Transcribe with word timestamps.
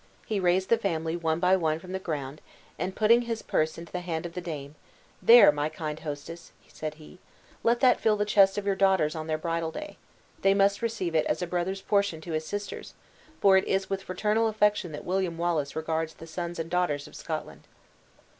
He 0.25 0.39
raised 0.39 0.69
the 0.69 0.79
family 0.79 1.15
one 1.15 1.39
by 1.39 1.55
one 1.55 1.77
from 1.77 1.91
the 1.91 1.99
ground, 1.99 2.41
and 2.79 2.95
putting 2.95 3.21
his 3.21 3.43
purse 3.43 3.77
into 3.77 3.91
the 3.93 3.99
hand 3.99 4.25
of 4.25 4.33
the 4.33 4.41
dame, 4.41 4.73
"There, 5.21 5.51
my 5.51 5.69
kind 5.69 5.99
hostess," 5.99 6.53
said 6.67 6.95
he, 6.95 7.19
"let 7.61 7.81
that 7.81 7.99
fill 8.01 8.17
the 8.17 8.25
chests 8.25 8.57
of 8.57 8.65
your 8.65 8.73
daughters 8.75 9.13
on 9.13 9.27
their 9.27 9.37
bridal 9.37 9.69
day; 9.69 9.97
they 10.41 10.55
must 10.55 10.81
receive 10.81 11.13
it 11.13 11.27
as 11.27 11.43
a 11.43 11.45
brother's 11.45 11.81
portion 11.83 12.19
to 12.21 12.31
his 12.31 12.47
sisters, 12.47 12.95
for 13.41 13.57
it 13.57 13.65
is 13.67 13.91
with 13.91 14.01
fraternal 14.01 14.47
affection 14.47 14.91
that 14.91 15.05
William 15.05 15.37
Wallace 15.37 15.75
regards 15.75 16.15
the 16.15 16.25
sons 16.25 16.57
and 16.57 16.71
daughters 16.71 17.07
of 17.07 17.15
Scotland." 17.15 17.67